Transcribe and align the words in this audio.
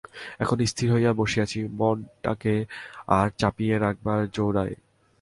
এখন 0.39 0.57
স্থির 0.65 0.87
হইয়া 0.93 1.11
বসিয়াছে, 1.13 1.59
মনটাকে 1.79 2.55
আর 3.07 3.27
চাপিয়া 3.37 3.77
রাখিবার 3.79 4.19
জো 4.31 4.45
নাই। 4.51 4.71